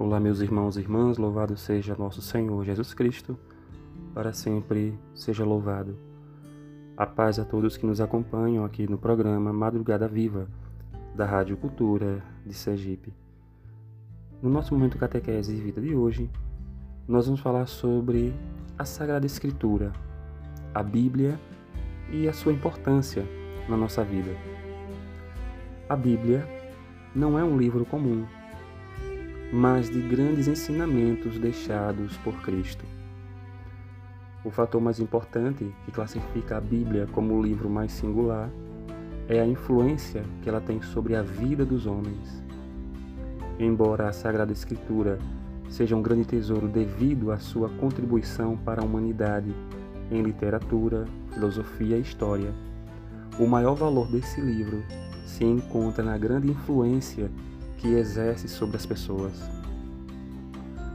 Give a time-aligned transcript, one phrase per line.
[0.00, 3.36] Olá, meus irmãos e irmãs, louvado seja nosso Senhor Jesus Cristo,
[4.14, 5.98] para sempre seja louvado.
[6.96, 10.46] A paz a todos que nos acompanham aqui no programa Madrugada Viva,
[11.16, 13.12] da Rádio Cultura de Sergipe.
[14.40, 16.30] No nosso momento catequese e vida de hoje,
[17.08, 18.32] nós vamos falar sobre
[18.78, 19.92] a Sagrada Escritura,
[20.72, 21.40] a Bíblia
[22.12, 23.26] e a sua importância
[23.68, 24.30] na nossa vida.
[25.88, 26.48] A Bíblia
[27.12, 28.24] não é um livro comum,
[29.52, 32.84] mas de grandes ensinamentos deixados por Cristo.
[34.44, 38.50] O fator mais importante que classifica a Bíblia como o livro mais singular
[39.28, 42.42] é a influência que ela tem sobre a vida dos homens.
[43.58, 45.18] Embora a Sagrada Escritura
[45.68, 49.54] seja um grande tesouro devido à sua contribuição para a humanidade
[50.10, 52.52] em literatura, filosofia e história,
[53.38, 54.82] o maior valor desse livro
[55.26, 57.30] se encontra na grande influência
[57.78, 59.32] que exerce sobre as pessoas.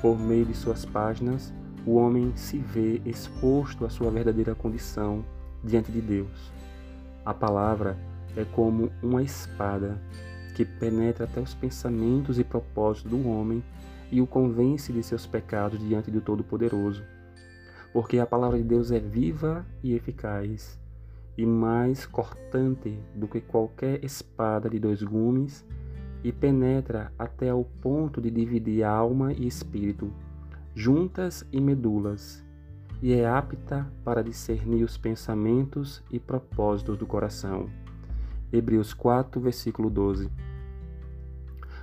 [0.00, 1.52] Por meio de suas páginas,
[1.86, 5.24] o homem se vê exposto à sua verdadeira condição
[5.64, 6.52] diante de Deus.
[7.24, 7.98] A palavra
[8.36, 10.00] é como uma espada
[10.54, 13.64] que penetra até os pensamentos e propósitos do homem
[14.10, 17.02] e o convence de seus pecados diante do Todo-Poderoso.
[17.92, 20.78] Porque a palavra de Deus é viva e eficaz,
[21.36, 25.64] e mais cortante do que qualquer espada de dois gumes
[26.22, 30.12] e penetra até o ponto de dividir alma e espírito,
[30.74, 32.44] juntas e medulas,
[33.02, 37.68] e é apta para discernir os pensamentos e propósitos do coração.
[38.52, 40.30] Hebreus 4, versículo 12.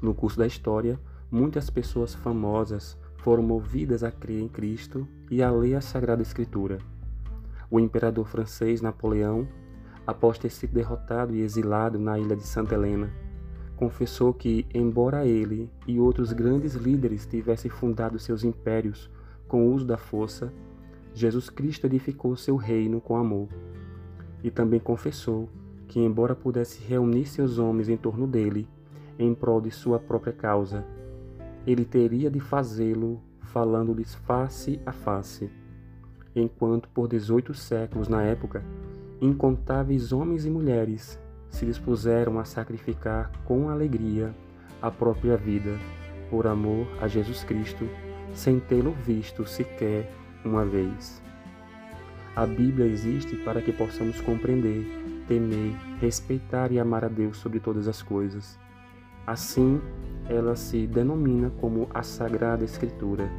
[0.00, 0.98] No curso da história,
[1.30, 6.78] muitas pessoas famosas foram movidas a crer em Cristo e a ler a Sagrada Escritura.
[7.70, 9.48] O imperador francês Napoleão,
[10.06, 13.10] após ter sido derrotado e exilado na ilha de Santa Helena,
[13.76, 19.10] confessou que, embora ele e outros grandes líderes tivessem fundado seus impérios
[19.46, 20.52] com o uso da força,
[21.14, 23.48] Jesus Cristo edificou seu reino com amor.
[24.42, 25.48] E também confessou
[25.86, 28.68] que, embora pudesse reunir seus homens em torno dele,
[29.18, 30.84] em prol de sua própria causa,
[31.66, 35.50] ele teria de fazê-lo falando-lhes face a face.
[36.34, 38.62] Enquanto por dezoito séculos na época,
[39.20, 41.18] incontáveis homens e mulheres
[41.56, 44.34] se dispuseram a sacrificar com alegria
[44.82, 45.78] a própria vida
[46.30, 47.88] por amor a Jesus Cristo,
[48.34, 50.12] sem tê-lo visto sequer
[50.44, 51.22] uma vez.
[52.34, 54.86] A Bíblia existe para que possamos compreender,
[55.26, 58.58] temer, respeitar e amar a Deus sobre todas as coisas.
[59.26, 59.80] Assim,
[60.28, 63.30] ela se denomina como a Sagrada Escritura.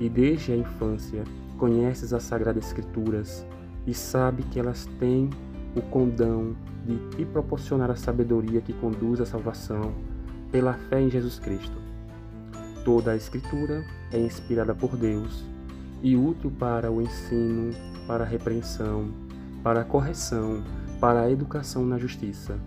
[0.00, 1.22] E desde a infância
[1.56, 3.46] conheces as Sagradas Escrituras
[3.86, 5.30] e sabe que elas têm
[5.74, 9.92] o condão de te proporcionar a sabedoria que conduz à salvação
[10.50, 11.76] pela fé em Jesus Cristo.
[12.84, 15.44] Toda a Escritura é inspirada por Deus
[16.02, 17.74] e útil para o ensino,
[18.06, 19.10] para a repreensão,
[19.62, 20.62] para a correção,
[21.00, 22.58] para a educação na justiça,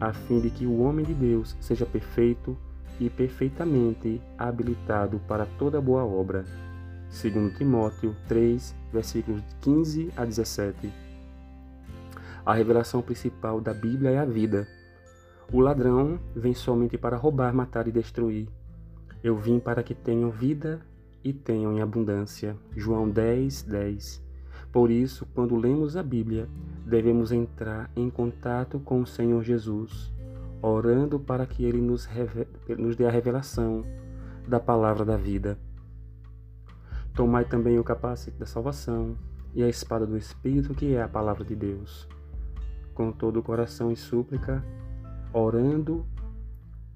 [0.00, 2.56] a fim de que o homem de Deus seja perfeito
[3.00, 6.44] e perfeitamente habilitado para toda boa obra.
[7.08, 11.05] Segundo Timóteo 3, versículos 15 a 17.
[12.46, 14.68] A revelação principal da Bíblia é a vida.
[15.52, 18.48] O ladrão vem somente para roubar, matar e destruir.
[19.20, 20.80] Eu vim para que tenham vida
[21.24, 22.56] e tenham em abundância.
[22.76, 24.22] João 10, 10.
[24.70, 26.48] Por isso, quando lemos a Bíblia,
[26.86, 30.14] devemos entrar em contato com o Senhor Jesus,
[30.62, 32.08] orando para que Ele nos,
[32.78, 33.84] nos dê a revelação
[34.46, 35.58] da palavra da vida.
[37.12, 39.16] Tomai também o capacete da salvação
[39.52, 42.08] e a espada do Espírito, que é a palavra de Deus
[42.96, 44.64] com todo o coração e súplica,
[45.32, 46.04] orando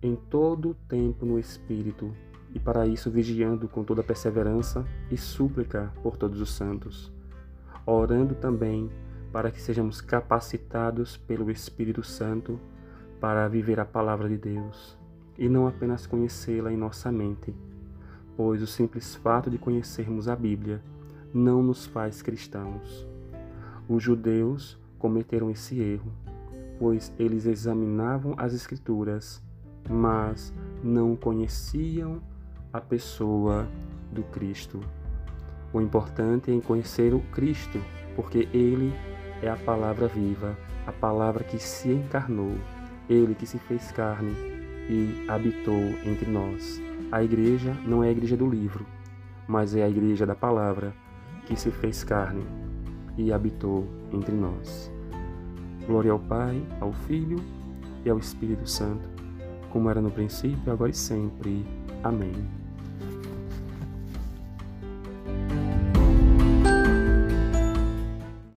[0.00, 2.14] em todo o tempo no Espírito,
[2.54, 7.12] e para isso vigiando com toda perseverança e súplica por todos os santos,
[7.84, 8.88] orando também
[9.32, 12.58] para que sejamos capacitados pelo Espírito Santo
[13.20, 14.96] para viver a palavra de Deus
[15.36, 17.54] e não apenas conhecê-la em nossa mente,
[18.36, 20.80] pois o simples fato de conhecermos a Bíblia
[21.34, 23.06] não nos faz cristãos.
[23.88, 26.10] Os judeus cometeram esse erro,
[26.78, 29.42] pois eles examinavam as Escrituras,
[29.88, 30.52] mas
[30.82, 32.20] não conheciam
[32.72, 33.66] a pessoa
[34.12, 34.80] do Cristo.
[35.72, 37.80] O importante é conhecer o Cristo,
[38.16, 38.92] porque Ele
[39.42, 40.56] é a palavra viva,
[40.86, 42.54] a palavra que se encarnou,
[43.08, 44.32] Ele que se fez carne
[44.88, 46.80] e habitou entre nós.
[47.12, 48.86] A igreja não é a igreja do livro,
[49.46, 50.94] mas é a igreja da palavra
[51.46, 52.67] que se fez carne
[53.18, 54.90] e habitou entre nós.
[55.86, 57.38] Glória ao Pai, ao Filho
[58.04, 59.08] e ao Espírito Santo,
[59.70, 61.66] como era no princípio, agora e sempre.
[62.02, 62.57] Amém.